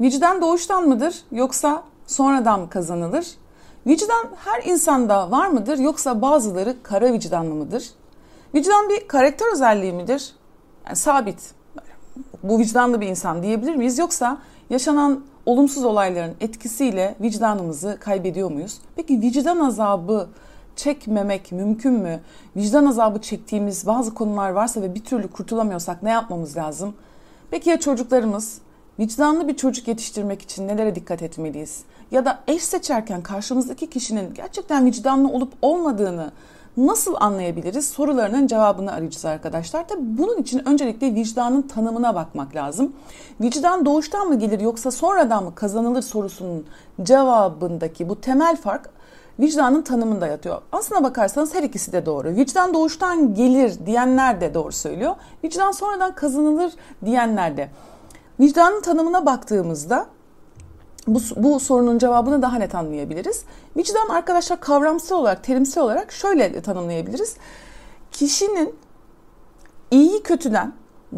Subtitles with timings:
[0.00, 3.26] vicdan doğuştan mıdır yoksa sonradan mı kazanılır?
[3.86, 7.90] Vicdan her insanda var mıdır yoksa bazıları kara vicdanlı mıdır?
[8.54, 10.34] Vicdan bir karakter özelliği midir?
[10.86, 11.54] Yani sabit.
[12.42, 13.98] Bu vicdanlı bir insan diyebilir miyiz?
[13.98, 14.38] Yoksa
[14.70, 18.78] yaşanan olumsuz olayların etkisiyle vicdanımızı kaybediyor muyuz?
[18.96, 20.28] Peki vicdan azabı
[20.76, 22.20] çekmemek mümkün mü?
[22.56, 26.94] Vicdan azabı çektiğimiz bazı konular varsa ve bir türlü kurtulamıyorsak ne yapmamız lazım?
[27.50, 28.58] Peki ya çocuklarımız?
[28.98, 31.82] Vicdanlı bir çocuk yetiştirmek için nelere dikkat etmeliyiz?
[32.10, 36.30] Ya da eş seçerken karşımızdaki kişinin gerçekten vicdanlı olup olmadığını
[36.76, 37.88] nasıl anlayabiliriz?
[37.88, 39.88] Sorularının cevabını arayacağız arkadaşlar.
[39.88, 42.92] Tabi bunun için öncelikle vicdanın tanımına bakmak lazım.
[43.40, 46.66] Vicdan doğuştan mı gelir yoksa sonradan mı kazanılır sorusunun
[47.02, 48.90] cevabındaki bu temel fark
[49.40, 50.62] vicdanın tanımında yatıyor.
[50.72, 52.28] Aslına bakarsanız her ikisi de doğru.
[52.28, 55.14] Vicdan doğuştan gelir diyenler de doğru söylüyor.
[55.44, 56.72] Vicdan sonradan kazanılır
[57.04, 57.68] diyenler de.
[58.40, 60.06] Vicdanın tanımına baktığımızda
[61.06, 63.44] bu, bu sorunun cevabını daha net anlayabiliriz.
[63.76, 67.36] Vicdan arkadaşlar kavramsal olarak, terimsel olarak şöyle tanımlayabiliriz.
[68.12, 68.74] Kişinin
[69.90, 70.72] iyiyi kötüden,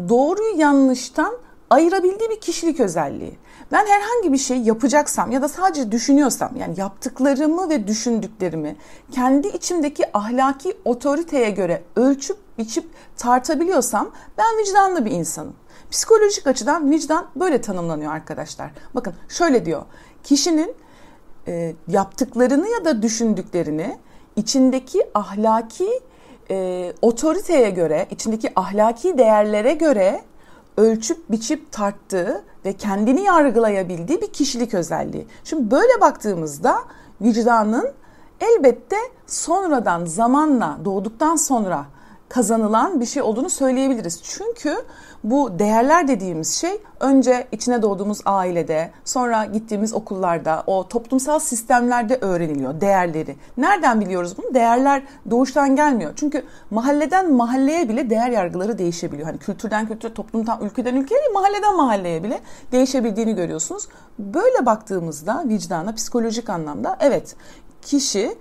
[0.09, 1.33] doğruyu yanlıştan
[1.69, 3.39] ayırabildiği bir kişilik özelliği.
[3.71, 8.75] Ben herhangi bir şey yapacaksam ya da sadece düşünüyorsam yani yaptıklarımı ve düşündüklerimi
[9.11, 12.85] kendi içimdeki ahlaki otoriteye göre ölçüp biçip
[13.17, 15.53] tartabiliyorsam ben vicdanlı bir insanım.
[15.91, 18.71] Psikolojik açıdan vicdan böyle tanımlanıyor arkadaşlar.
[18.95, 19.81] Bakın şöyle diyor.
[20.23, 20.75] Kişinin
[21.47, 23.97] e, yaptıklarını ya da düşündüklerini
[24.35, 26.01] içindeki ahlaki
[26.51, 30.21] e, otoriteye göre, içindeki ahlaki değerlere göre
[30.77, 35.27] ölçüp biçip tarttığı ve kendini yargılayabildiği bir kişilik özelliği.
[35.43, 36.79] Şimdi böyle baktığımızda
[37.21, 37.91] vicdanın
[38.41, 41.85] elbette sonradan zamanla doğduktan sonra
[42.29, 44.19] kazanılan bir şey olduğunu söyleyebiliriz.
[44.23, 44.75] Çünkü
[45.23, 52.81] bu değerler dediğimiz şey önce içine doğduğumuz ailede, sonra gittiğimiz okullarda, o toplumsal sistemlerde öğreniliyor
[52.81, 53.35] değerleri.
[53.57, 54.53] Nereden biliyoruz bunu?
[54.53, 56.13] Değerler doğuştan gelmiyor.
[56.15, 59.27] Çünkü mahalleden mahalleye bile değer yargıları değişebiliyor.
[59.27, 62.39] Hani kültürden kültüre, toplumdan, ülkeden ülkeye, mahalleden mahalleye bile
[62.71, 63.87] değişebildiğini görüyorsunuz.
[64.19, 67.35] Böyle baktığımızda vicdana psikolojik anlamda evet
[67.81, 68.37] kişi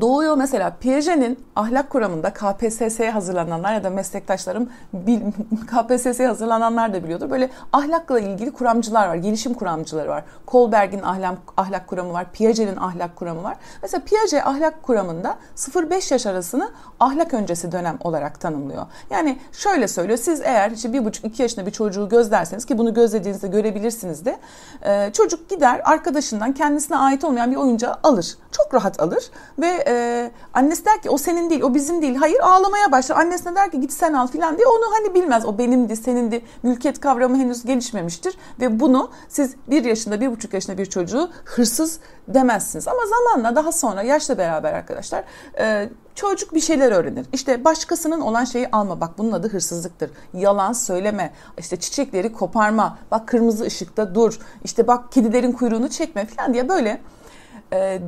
[0.00, 4.68] doğuyor mesela Piaget'in ahlak kuramında KPSS'ye hazırlananlar ya da meslektaşlarım
[5.66, 7.30] KPSS'ye hazırlananlar da biliyordur.
[7.30, 10.24] Böyle ahlakla ilgili kuramcılar var, gelişim kuramcıları var.
[10.46, 13.56] Kohlberg'in ahlak, ahlak kuramı var, Piaget'in ahlak kuramı var.
[13.82, 18.86] Mesela Piaget ahlak kuramında 0-5 yaş arasını ahlak öncesi dönem olarak tanımlıyor.
[19.10, 22.94] Yani şöyle söylüyor, siz eğer işte bir buçuk iki yaşında bir çocuğu gözlerseniz ki bunu
[22.94, 24.38] gözlediğinizde görebilirsiniz de
[25.12, 28.36] çocuk gider arkadaşından kendisine ait olmayan bir oyuncağı alır.
[28.52, 32.14] Çok rahat alır ve e, annesi der ki o senin değil, o bizim değil.
[32.14, 33.16] Hayır ağlamaya başlar.
[33.16, 35.46] Annesine der ki git sen al filan diye onu hani bilmez.
[35.46, 36.42] O benimdi, senindi.
[36.62, 38.38] Mülkiyet kavramı henüz gelişmemiştir.
[38.60, 42.88] Ve bunu siz bir yaşında, bir buçuk yaşında bir çocuğu hırsız demezsiniz.
[42.88, 45.24] Ama zamanla daha sonra yaşla beraber arkadaşlar
[45.58, 47.26] e, çocuk bir şeyler öğrenir.
[47.32, 49.00] İşte başkasının olan şeyi alma.
[49.00, 50.10] Bak bunun adı hırsızlıktır.
[50.34, 51.32] Yalan söyleme.
[51.58, 52.98] İşte çiçekleri koparma.
[53.10, 54.38] Bak kırmızı ışıkta dur.
[54.64, 57.00] İşte bak kedilerin kuyruğunu çekme falan diye böyle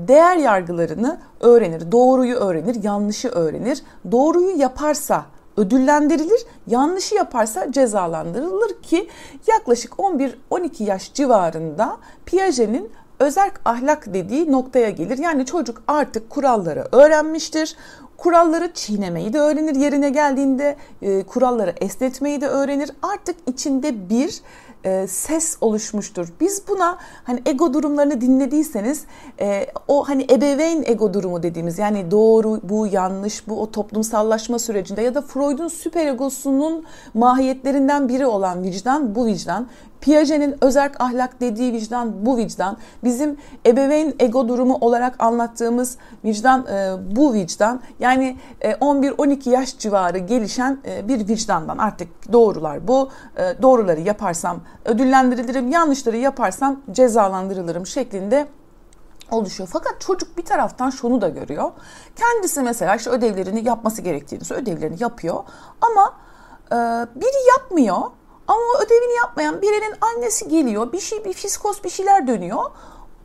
[0.08, 1.92] değer yargılarını öğrenir.
[1.92, 3.82] Doğruyu öğrenir, yanlışı öğrenir.
[4.12, 5.24] Doğruyu yaparsa
[5.56, 9.08] ödüllendirilir, yanlışı yaparsa cezalandırılır ki
[9.46, 11.96] yaklaşık 11-12 yaş civarında
[12.26, 12.90] Piaget'in
[13.20, 15.18] özerk ahlak dediği noktaya gelir.
[15.18, 17.76] Yani çocuk artık kuralları öğrenmiştir.
[18.22, 22.90] Kuralları çiğnemeyi de öğrenir yerine geldiğinde, e, kuralları esnetmeyi de öğrenir.
[23.02, 24.40] Artık içinde bir
[24.84, 26.28] e, ses oluşmuştur.
[26.40, 29.04] Biz buna hani ego durumlarını dinlediyseniz
[29.40, 35.02] e, o hani ebeveyn ego durumu dediğimiz yani doğru bu yanlış bu o toplumsallaşma sürecinde
[35.02, 36.84] ya da Freud'un süper egosunun
[37.14, 39.68] mahiyetlerinden biri olan vicdan bu vicdan
[40.02, 42.76] Piaget'in özerk ahlak dediği vicdan bu vicdan.
[43.04, 47.80] Bizim ebeveyn ego durumu olarak anlattığımız vicdan e, bu vicdan.
[48.00, 48.11] Yani
[48.60, 53.10] e, 11-12 yaş civarı gelişen e, bir vicdandan artık doğrular bu.
[53.36, 58.46] E, doğruları yaparsam ödüllendirilirim, yanlışları yaparsam cezalandırılırım şeklinde
[59.30, 59.68] oluşuyor.
[59.72, 61.70] Fakat çocuk bir taraftan şunu da görüyor.
[62.16, 65.44] Kendisi mesela işte ödevlerini yapması gerektiğini ödevlerini yapıyor
[65.80, 66.14] ama
[66.72, 66.76] e,
[67.20, 67.96] biri yapmıyor
[68.48, 70.92] ama o ödevini yapmayan birinin annesi geliyor.
[70.92, 72.62] Bir şey, bir fiskos bir şeyler dönüyor.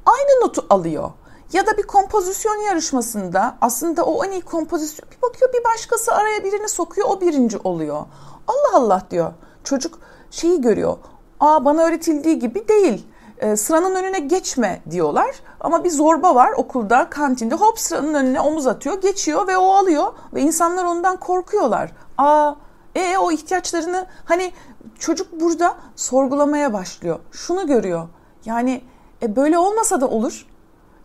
[0.06, 1.12] Aynı notu alıyor.
[1.54, 6.44] Ya da bir kompozisyon yarışmasında aslında o en iyi kompozisyon bir bakıyor bir başkası araya
[6.44, 8.06] birini sokuyor o birinci oluyor.
[8.48, 9.34] Allah Allah diyor.
[9.64, 10.00] Çocuk
[10.32, 10.98] şeyi görüyor.
[11.40, 13.08] Aa bana öğretildiği gibi değil.
[13.38, 15.36] E, sıranın önüne geçme diyorlar.
[15.60, 17.56] Ama bir zorba var okulda, kantinde.
[17.56, 20.14] Hop sıranın önüne omuz atıyor, geçiyor ve o alıyor.
[20.34, 21.92] Ve insanlar ondan korkuyorlar.
[22.18, 22.54] Aa
[22.96, 24.52] e o ihtiyaçlarını hani
[25.00, 27.20] çocuk burada sorgulamaya başlıyor.
[27.32, 28.08] Şunu görüyor.
[28.46, 28.82] Yani
[29.22, 30.48] e, böyle olmasa da olur.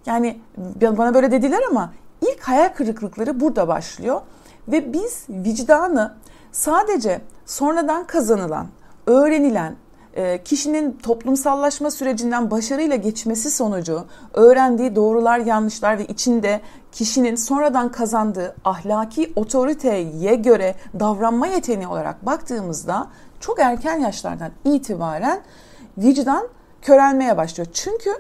[0.07, 0.41] Yani
[0.81, 4.21] bana böyle dediler ama ilk hayal kırıklıkları burada başlıyor.
[4.69, 6.15] Ve biz vicdanı
[6.53, 8.67] sadece sonradan kazanılan,
[9.07, 9.77] öğrenilen,
[10.15, 14.05] e, kişinin toplumsallaşma sürecinden başarıyla geçmesi sonucu
[14.35, 16.61] öğrendiği doğrular, yanlışlar ve içinde
[16.93, 23.07] kişinin sonradan kazandığı ahlaki otoriteye göre davranma yeteneği olarak baktığımızda
[23.41, 25.41] çok erken yaşlardan itibaren
[25.99, 26.49] vicdan
[26.83, 27.69] körelmeye başlıyor.
[27.73, 28.11] Çünkü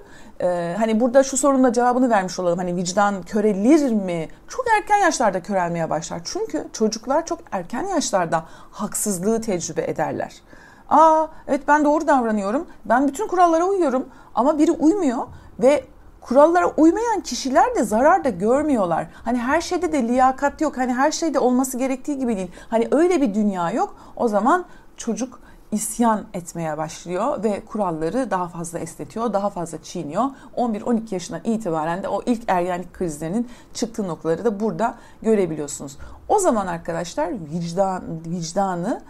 [0.40, 2.58] e, hani burada şu sorunun da cevabını vermiş olalım.
[2.58, 4.28] Hani vicdan körelir mi?
[4.48, 6.20] Çok erken yaşlarda körelmeye başlar.
[6.24, 10.42] Çünkü çocuklar çok erken yaşlarda haksızlığı tecrübe ederler.
[10.88, 12.66] Aa evet ben doğru davranıyorum.
[12.84, 15.26] Ben bütün kurallara uyuyorum ama biri uymuyor
[15.58, 15.84] ve
[16.20, 19.06] kurallara uymayan kişiler de zarar da görmüyorlar.
[19.24, 20.78] Hani her şeyde de liyakat yok.
[20.78, 22.50] Hani her şeyde olması gerektiği gibi değil.
[22.68, 23.96] Hani öyle bir dünya yok.
[24.16, 24.64] O zaman
[24.96, 25.40] çocuk
[25.72, 30.24] isyan etmeye başlıyor ve kuralları daha fazla esnetiyor, daha fazla çiğniyor.
[30.56, 35.98] 11-12 yaşından itibaren de o ilk ergenlik krizlerinin çıktığı noktaları da burada görebiliyorsunuz.
[36.28, 39.02] O zaman arkadaşlar vicdan vicdanı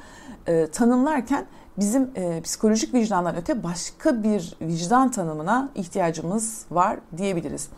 [0.47, 1.47] e, tanımlarken
[1.79, 7.69] bizim e, psikolojik vicdandan öte başka bir vicdan tanımına ihtiyacımız var diyebiliriz.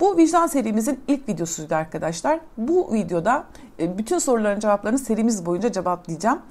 [0.00, 2.40] Bu vicdan serimizin ilk videosuydu arkadaşlar.
[2.56, 3.44] Bu videoda
[3.80, 6.42] e, bütün soruların cevaplarını serimiz boyunca cevaplayacağım.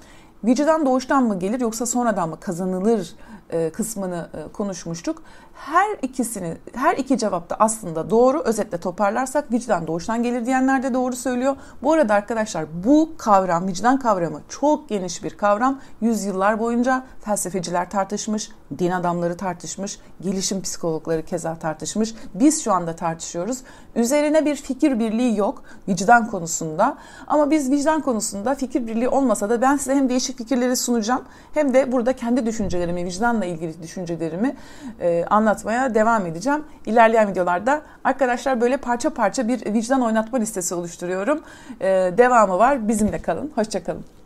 [0.43, 3.15] Vicdan doğuştan mı gelir yoksa sonradan mı kazanılır
[3.73, 5.21] kısmını e, konuşmuştuk.
[5.53, 8.41] Her ikisini, her iki cevap da aslında doğru.
[8.41, 11.55] Özetle toparlarsak vicdan doğuştan gelir diyenler de doğru söylüyor.
[11.83, 15.79] Bu arada arkadaşlar bu kavram, vicdan kavramı çok geniş bir kavram.
[16.01, 22.15] Yüzyıllar boyunca felsefeciler tartışmış, din adamları tartışmış, gelişim psikologları keza tartışmış.
[22.33, 23.61] Biz şu anda tartışıyoruz.
[23.95, 26.97] Üzerine bir fikir birliği yok vicdan konusunda.
[27.27, 31.21] Ama biz vicdan konusunda fikir birliği olmasa da ben size hem değişik fikirleri sunacağım
[31.53, 33.01] hem de burada kendi düşüncelerimi,
[33.39, 34.55] vicdanla ilgili düşüncelerimi
[35.01, 36.63] e, anlatmaya devam edeceğim.
[36.85, 41.41] İlerleyen videolarda arkadaşlar böyle parça parça bir vicdan oynatma listesi oluşturuyorum.
[41.81, 41.87] E,
[42.17, 42.87] devamı var.
[42.87, 43.51] Bizimle kalın.
[43.55, 44.18] Hoşçakalın.